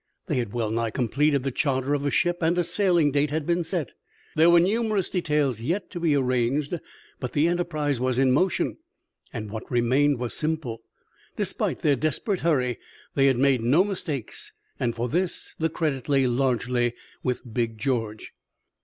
[0.25, 3.45] They had well nigh completed the charter of a ship, and a sailing date had
[3.45, 3.93] been set.
[4.35, 6.79] There were numerous details yet to be arranged,
[7.19, 8.77] but the enterprise was in motion,
[9.31, 10.81] and what remained was simple.
[11.35, 12.79] Despite their desperate hurry
[13.13, 18.33] they had made no mistakes, and for this the credit lay largely with Big George.